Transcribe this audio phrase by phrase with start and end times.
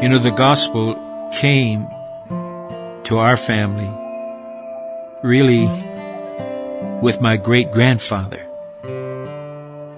[0.00, 0.96] You know, the gospel
[1.30, 1.86] came
[3.04, 3.90] to our family
[5.22, 5.66] really
[7.02, 8.40] with my great grandfather.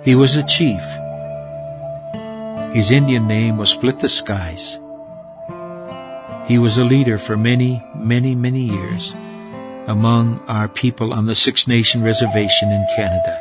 [0.02, 0.82] He was a chief.
[2.74, 4.80] His Indian name was Split the Skies.
[6.48, 9.14] He was a leader for many, many, many years
[9.86, 13.38] among our people on the Six Nation Reservation in Canada.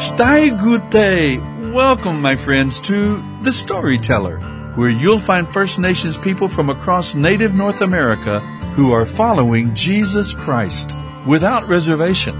[0.00, 1.55] Stai Gute!
[1.76, 4.38] Welcome, my friends, to The Storyteller,
[4.76, 8.40] where you'll find First Nations people from across native North America
[8.76, 12.34] who are following Jesus Christ without reservation.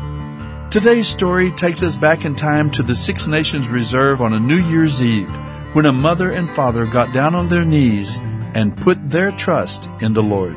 [0.71, 4.57] Today's story takes us back in time to the Six Nations Reserve on a New
[4.57, 5.31] Year's Eve
[5.75, 8.19] when a mother and father got down on their knees
[8.55, 10.57] and put their trust in the Lord.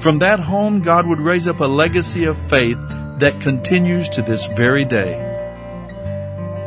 [0.00, 2.78] From that home, God would raise up a legacy of faith
[3.20, 5.25] that continues to this very day.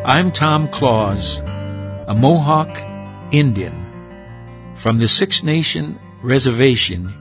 [0.09, 2.81] I'm Tom Claus, a Mohawk
[3.31, 7.13] Indian from the Six Nation Reservation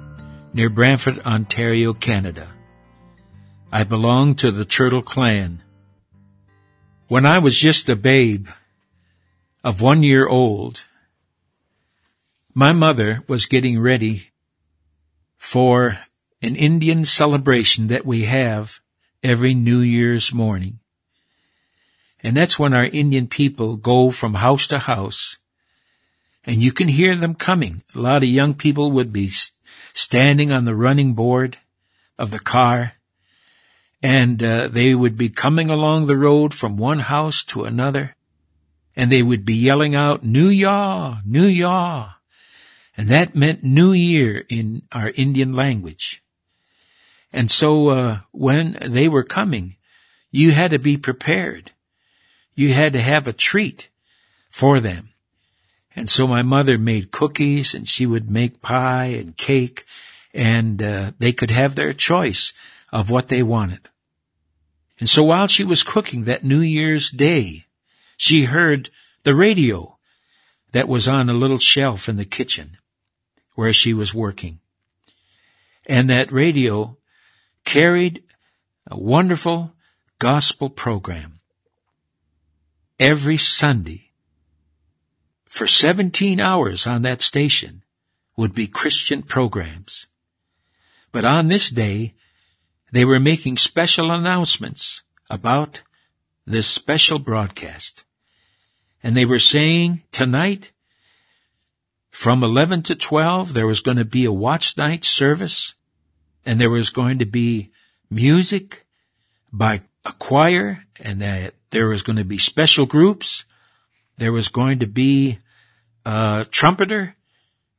[0.54, 2.48] near Brantford, Ontario, Canada.
[3.70, 5.62] I belong to the Turtle Clan.
[7.08, 8.48] When I was just a babe
[9.62, 10.84] of one year old,
[12.54, 14.30] my mother was getting ready
[15.36, 15.98] for
[16.40, 18.80] an Indian celebration that we have
[19.22, 20.80] every New Year's morning.
[22.22, 25.38] And that's when our Indian people go from house to house
[26.44, 27.82] and you can hear them coming.
[27.94, 29.30] A lot of young people would be
[29.92, 31.58] standing on the running board
[32.18, 32.94] of the car
[34.02, 38.14] and uh, they would be coming along the road from one house to another
[38.96, 42.14] and they would be yelling out, New Yaw, New Yaw.
[42.96, 46.20] And that meant New Year in our Indian language.
[47.32, 49.76] And so, uh, when they were coming,
[50.32, 51.70] you had to be prepared.
[52.58, 53.88] You had to have a treat
[54.50, 55.10] for them.
[55.94, 59.84] And so my mother made cookies and she would make pie and cake
[60.34, 62.52] and, uh, they could have their choice
[62.90, 63.88] of what they wanted.
[64.98, 67.66] And so while she was cooking that New Year's Day,
[68.16, 68.90] she heard
[69.22, 69.96] the radio
[70.72, 72.76] that was on a little shelf in the kitchen
[73.54, 74.58] where she was working.
[75.86, 76.96] And that radio
[77.64, 78.24] carried
[78.90, 79.74] a wonderful
[80.18, 81.37] gospel program.
[82.98, 84.10] Every Sunday,
[85.48, 87.84] for 17 hours on that station,
[88.36, 90.06] would be Christian programs.
[91.12, 92.14] But on this day,
[92.92, 95.82] they were making special announcements about
[96.46, 98.04] this special broadcast.
[99.02, 100.72] And they were saying tonight,
[102.10, 105.74] from 11 to 12, there was going to be a watch night service
[106.44, 107.70] and there was going to be
[108.10, 108.86] music
[109.52, 113.44] by a choir and that there was going to be special groups.
[114.16, 115.38] There was going to be
[116.04, 117.16] a trumpeter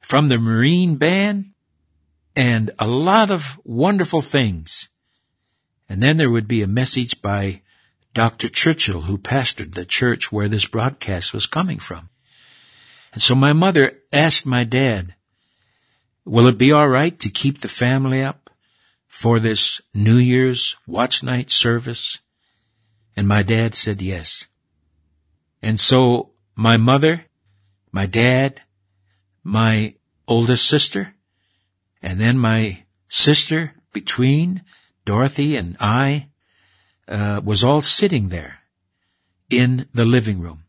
[0.02, 1.52] from the Marine band
[2.36, 4.90] and a lot of wonderful things.
[5.90, 7.62] And then there would be a message by
[8.14, 8.50] Dr.
[8.50, 12.10] Churchill, who pastored the church where this broadcast was coming from.
[13.14, 15.16] And so my mother asked my dad,
[16.26, 18.39] will it be all right to keep the family up
[19.10, 22.20] for this New Year's watch night service?
[23.18, 24.48] And my dad said yes.
[25.62, 27.26] And so my mother,
[27.92, 28.62] my dad,
[29.44, 29.96] my
[30.28, 31.16] oldest sister,
[32.02, 34.64] and then my sister between
[35.04, 36.28] Dorothy and I,
[37.10, 38.60] uh, was all sitting there
[39.50, 40.64] in the living room.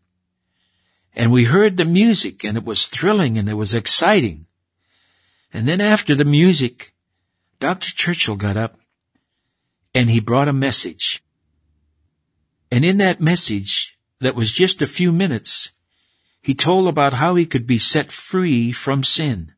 [1.15, 4.47] And we heard the music and it was thrilling and it was exciting.
[5.53, 6.95] And then after the music,
[7.61, 7.91] Dr.
[7.95, 8.81] Churchill got up
[9.95, 11.23] and he brought a message.
[12.73, 15.71] And in that message, that was just a few minutes,
[16.43, 19.53] he told about how he could be set free from sin.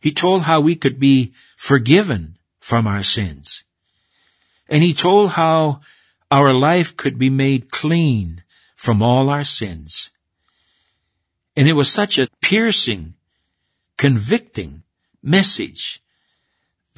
[0.00, 3.64] He told how we could be forgiven from our sins.
[4.68, 5.80] And he told how
[6.30, 8.42] our life could be made clean
[8.76, 10.10] from all our sins.
[11.56, 13.14] And it was such a piercing,
[13.96, 14.84] convicting
[15.22, 16.00] message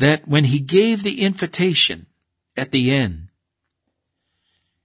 [0.00, 2.06] that when he gave the invitation
[2.56, 3.29] at the end,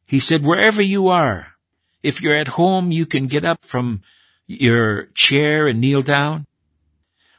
[0.06, 1.54] he said, wherever you are,
[2.04, 4.04] if you're at home, you can get up from
[4.46, 6.46] your chair and kneel down,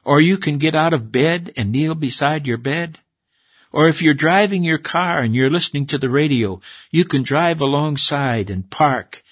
[0.05, 2.99] or you can get out of bed and kneel beside your bed.
[3.73, 7.61] Or if you're driving your car and you're listening to the radio, you can drive
[7.61, 9.23] alongside and park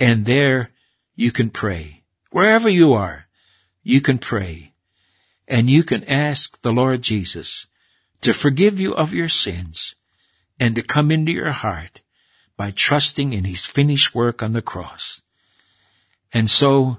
[0.00, 0.70] and there
[1.14, 2.02] you can pray.
[2.30, 3.26] Wherever you are,
[3.82, 4.69] you can pray
[5.50, 7.66] and you can ask the Lord Jesus
[8.22, 9.96] to forgive you of your sins
[10.58, 12.00] and to come into your heart
[12.56, 15.22] by trusting in his finished work on the cross.
[16.32, 16.98] And so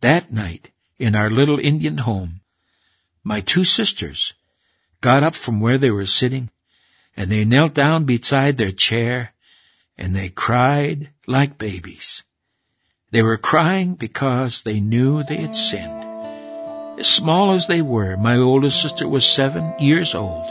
[0.00, 2.40] That night, in our little Indian home,
[3.24, 4.34] my two sisters
[5.00, 6.50] got up from where they were sitting
[7.16, 9.32] and they knelt down beside their chair
[9.96, 12.22] and they cried like babies.
[13.10, 15.95] They were crying because they knew they had sinned.
[16.98, 20.50] As small as they were, my oldest sister was seven years old.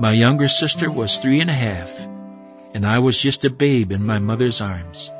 [0.00, 1.96] My younger sister was three and a half,
[2.74, 5.10] and I was just a babe in my mother's arms.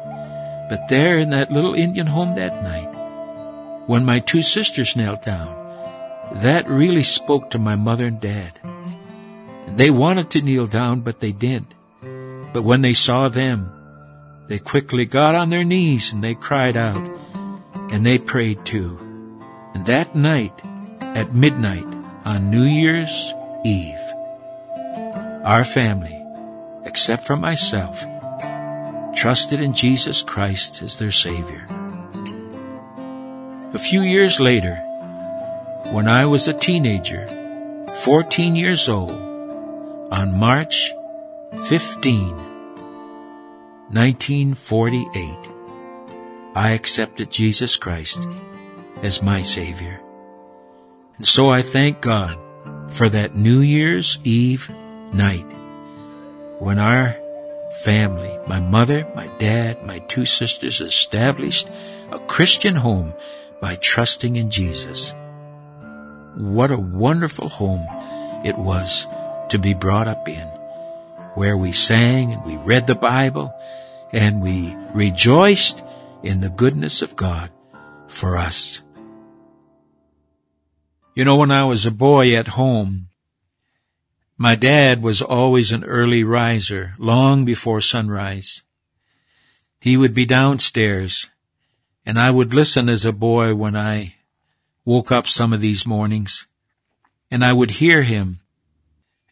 [0.68, 2.90] But there in that little Indian home that night,
[3.86, 5.54] when my two sisters knelt down,
[6.42, 8.58] that really spoke to my mother and dad.
[9.76, 11.74] They wanted to kneel down, but they didn't.
[12.52, 13.70] But when they saw them,
[14.48, 17.08] they quickly got on their knees and they cried out,
[17.90, 19.09] and they prayed too.
[19.74, 20.60] And that night,
[21.00, 21.86] at midnight,
[22.24, 23.34] on New Year's
[23.64, 24.00] Eve,
[25.44, 26.16] our family,
[26.84, 28.04] except for myself,
[29.14, 31.66] trusted in Jesus Christ as their Savior.
[33.72, 34.76] A few years later,
[35.92, 37.26] when I was a teenager,
[38.02, 39.10] 14 years old,
[40.10, 40.92] on March
[41.68, 42.36] 15,
[43.90, 45.36] 1948,
[46.54, 48.26] I accepted Jesus Christ
[49.02, 50.00] as my Savior.
[51.16, 52.38] And so I thank God
[52.92, 54.70] for that New Year's Eve
[55.12, 55.46] night
[56.58, 57.16] when our
[57.84, 61.68] family, my mother, my dad, my two sisters established
[62.10, 63.14] a Christian home
[63.60, 65.14] by trusting in Jesus.
[66.34, 67.86] What a wonderful home
[68.44, 69.06] it was
[69.50, 70.46] to be brought up in,
[71.34, 73.52] where we sang and we read the Bible
[74.12, 75.82] and we rejoiced
[76.22, 77.50] in the goodness of God
[78.08, 78.82] for us.
[81.12, 83.08] You know, when I was a boy at home,
[84.38, 88.62] my dad was always an early riser, long before sunrise.
[89.80, 91.28] He would be downstairs,
[92.06, 94.14] and I would listen as a boy when I
[94.84, 96.46] woke up some of these mornings,
[97.28, 98.40] and I would hear him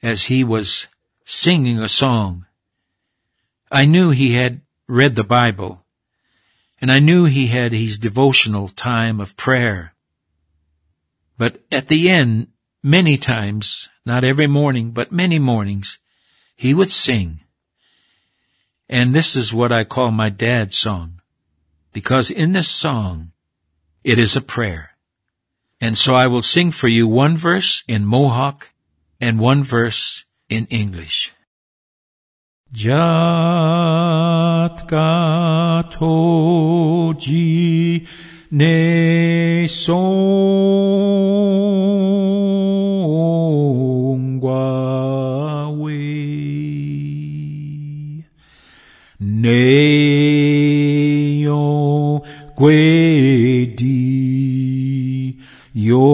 [0.02, 0.88] as he was
[1.24, 2.46] singing a song.
[3.70, 5.84] I knew he had read the Bible,
[6.80, 9.94] and I knew he had his devotional time of prayer.
[11.38, 12.48] But at the end,
[12.82, 15.98] many times, not every morning, but many mornings,
[16.56, 17.40] he would sing.
[18.88, 21.20] And this is what I call my dad's song,
[21.92, 23.32] because in this song,
[24.02, 24.96] it is a prayer.
[25.80, 28.72] And so I will sing for you one verse in Mohawk
[29.20, 31.32] and one verse in English.
[32.72, 33.68] Jatkatoji
[38.50, 40.47] ne songwawe
[49.48, 51.64] ne yo
[52.56, 54.04] gwedi
[55.88, 56.08] yo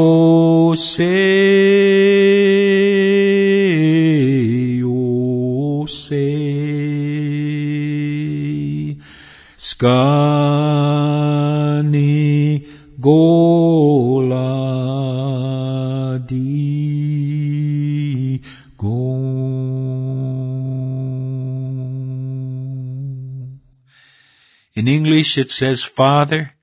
[24.75, 26.55] In English it says, Father,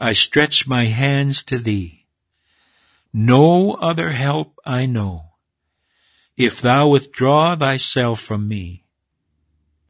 [0.00, 2.06] I stretch my hands to thee.
[3.12, 5.32] No other help I know.
[6.36, 8.84] If thou withdraw thyself from me,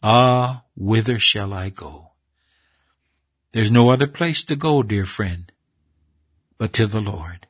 [0.02, 2.12] ah, whither shall I go?
[3.52, 5.50] There's no other place to go, dear friend,
[6.58, 7.46] but to the Lord.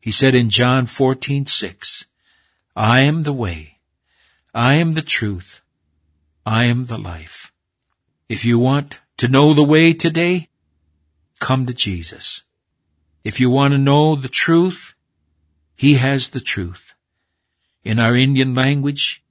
[0.00, 2.06] He said in John 14:6,
[2.74, 3.80] I am the way,
[4.54, 5.60] I am the truth,
[6.46, 7.52] I am the life.
[8.30, 10.50] If you want to know the way today,
[11.40, 12.44] come to Jesus.
[13.24, 14.94] If you want to know the truth,
[15.74, 16.94] He has the truth.
[17.82, 19.24] In our Indian language,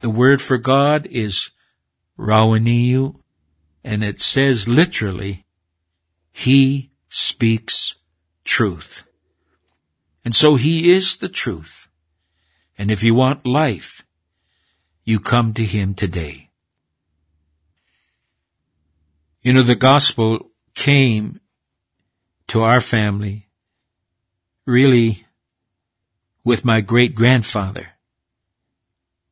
[0.00, 1.50] the word for God is
[2.18, 3.16] Rawaniyu,
[3.82, 5.46] and it says literally,
[6.30, 7.94] He speaks
[8.44, 9.04] truth.
[10.26, 11.88] And so He is the truth.
[12.76, 14.04] And if you want life,
[15.04, 16.50] you come to Him today.
[19.42, 21.40] You know, the gospel came
[22.48, 23.48] to our family
[24.64, 25.26] really
[26.44, 27.88] with my great grandfather.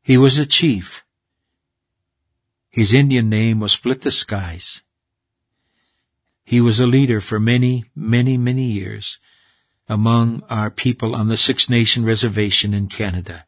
[0.03, 1.05] He was a chief.
[2.71, 4.83] His Indian name was Split the Skies.
[6.45, 9.19] He was a leader for many, many, many years
[9.89, 13.45] among our people on the Six Nation Reservation in Canada.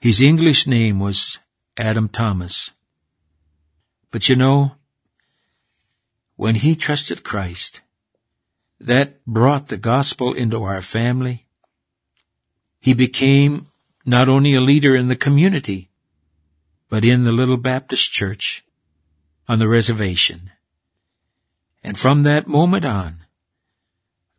[0.00, 1.38] His English name was
[1.76, 2.70] Adam Thomas.
[4.10, 4.72] But you know,
[6.36, 7.80] when he trusted Christ,
[8.80, 11.46] that brought the gospel into our family.
[12.80, 13.66] He became
[14.04, 15.90] not only a leader in the community,
[16.88, 18.64] but in the little Baptist church
[19.48, 20.50] on the reservation.
[21.82, 23.24] And from that moment on,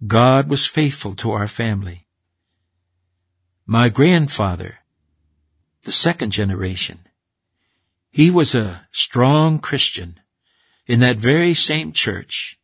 [0.06, 2.08] God was faithful to our family.
[3.66, 4.80] My grandfather,
[5.84, 7.00] the second generation,
[8.12, 10.20] he was a strong Christian
[10.88, 12.60] in that very same church,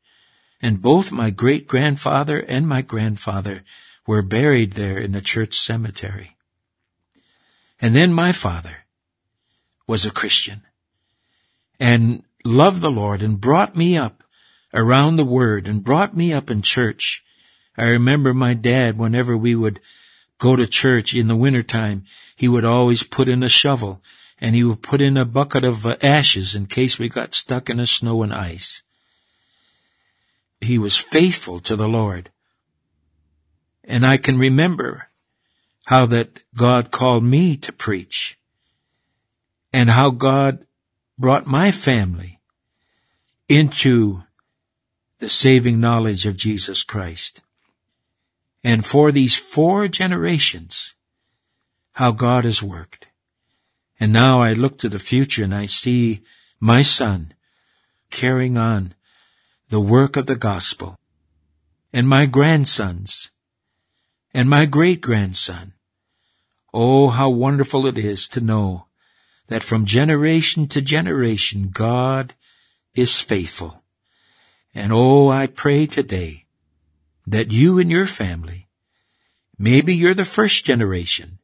[0.62, 3.64] and both my great grandfather and my grandfather
[4.06, 6.36] were buried there in the church cemetery.
[7.80, 8.86] And then my father
[9.88, 10.62] was a Christian
[11.80, 14.24] and loved the Lord and brought me up
[14.74, 17.24] around the Word and brought me up in church.
[17.76, 19.80] I remember my dad, whenever we would
[20.38, 24.02] go to church in the wintertime, he would always put in a shovel
[24.42, 27.70] and he would put in a bucket of uh, ashes in case we got stuck
[27.70, 28.82] in the snow and ice.
[30.60, 32.32] He was faithful to the Lord.
[33.84, 35.08] And I can remember
[35.86, 38.40] how that God called me to preach
[39.72, 40.66] and how God
[41.18, 42.40] brought my family
[43.48, 44.24] into
[45.20, 47.42] the saving knowledge of Jesus Christ.
[48.64, 50.96] And for these four generations,
[51.94, 53.08] how God has worked.
[54.02, 56.24] And now I look to the future and I see
[56.60, 57.36] my son
[58.10, 58.96] carrying on
[59.70, 60.98] the work of the gospel
[61.94, 63.30] and my grandsons
[64.34, 65.74] and my great grandson.
[66.74, 68.88] Oh, how wonderful it is to know
[69.50, 72.34] that from generation to generation God
[72.96, 73.84] is faithful.
[74.74, 76.48] And oh, I pray today
[77.28, 78.68] that you and your family,
[79.60, 81.38] maybe you're the first generation,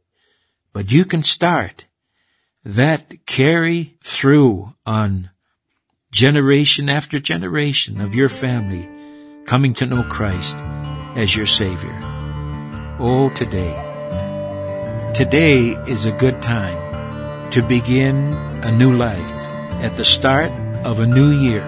[0.73, 1.86] but you can start
[2.67, 5.29] that carry through on
[6.11, 8.89] generation after generation of your family
[9.45, 10.57] coming to know Christ
[11.15, 11.97] as your Savior.
[12.99, 13.71] Oh, today.
[15.15, 18.33] Today is a good time to begin
[18.63, 19.31] a new life
[19.81, 20.51] at the start
[20.85, 21.63] of a new year.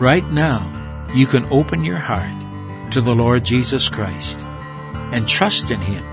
[0.00, 4.38] Right now, you can open your heart to the Lord Jesus Christ
[5.12, 6.04] and trust in Him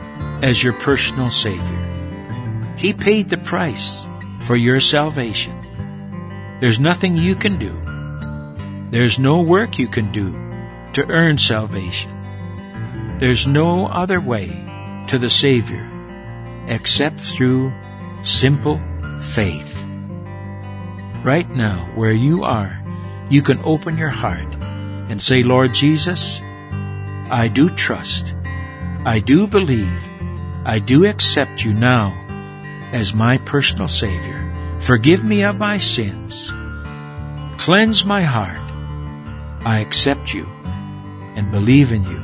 [0.43, 1.88] as your personal Savior.
[2.79, 4.07] He paid the price
[4.47, 5.51] for your salvation.
[6.61, 7.75] There's nothing you can do.
[8.89, 10.31] There's no work you can do
[10.93, 12.15] to earn salvation.
[13.19, 14.47] There's no other way
[15.09, 15.83] to the Savior
[16.69, 17.73] except through
[18.23, 18.79] simple
[19.19, 19.83] faith.
[21.21, 22.79] Right now, where you are,
[23.29, 24.55] you can open your heart
[25.11, 26.39] and say, Lord Jesus,
[27.29, 28.33] I do trust.
[29.03, 29.99] I do believe.
[30.63, 32.15] I do accept you now
[32.91, 34.45] as my personal Savior.
[34.79, 36.51] Forgive me of my sins.
[37.57, 38.59] Cleanse my heart.
[39.65, 40.45] I accept you
[41.35, 42.23] and believe in you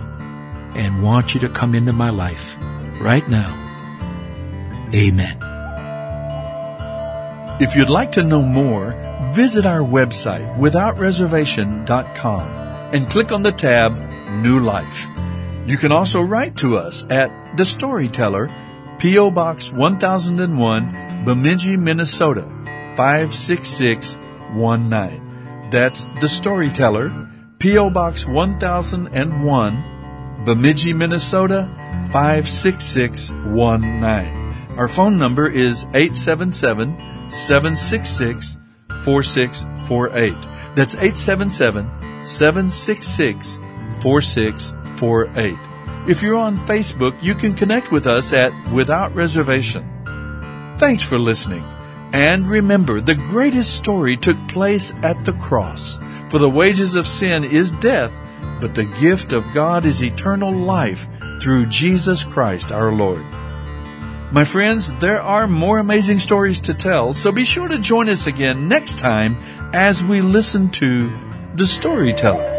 [0.76, 2.56] and want you to come into my life
[3.00, 3.62] right now.
[4.94, 5.38] Amen.
[7.62, 8.92] If you'd like to know more,
[9.34, 12.42] visit our website withoutreservation.com
[12.94, 13.98] and click on the tab
[14.44, 15.08] New Life.
[15.66, 18.50] You can also write to us at The Storyteller
[19.00, 19.32] P.O.
[19.32, 22.44] Box 1001, Bemidji, Minnesota
[22.96, 25.70] 56619.
[25.70, 27.90] That's The Storyteller, P.O.
[27.90, 31.70] Box 1001, Bemidji, Minnesota
[32.12, 34.46] 56619.
[34.78, 36.98] Our phone number is 877
[37.30, 38.58] 766
[39.04, 40.34] 4648.
[40.75, 41.90] That's 877
[42.22, 43.58] 766
[44.02, 45.58] 4648.
[46.08, 49.84] If you're on Facebook, you can connect with us at Without Reservation.
[50.78, 51.64] Thanks for listening.
[52.14, 55.98] And remember, the greatest story took place at the cross.
[56.30, 58.14] For the wages of sin is death,
[58.62, 61.08] but the gift of God is eternal life
[61.42, 63.26] through Jesus Christ our Lord.
[64.32, 68.28] My friends, there are more amazing stories to tell, so be sure to join us
[68.28, 69.38] again next time
[69.74, 71.12] as we listen to
[71.56, 72.55] The Storyteller.